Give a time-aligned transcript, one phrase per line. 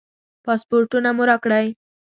[0.45, 1.67] پاسپورټونه مو راکړئ.